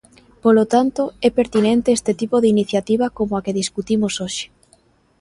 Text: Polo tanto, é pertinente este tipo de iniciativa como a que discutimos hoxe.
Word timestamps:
Polo 0.43 0.63
tanto, 0.73 1.01
é 1.27 1.29
pertinente 1.39 1.89
este 1.97 2.11
tipo 2.21 2.35
de 2.39 2.51
iniciativa 2.55 3.05
como 3.17 3.33
a 3.35 3.43
que 3.45 3.57
discutimos 3.61 4.13
hoxe. 4.21 4.45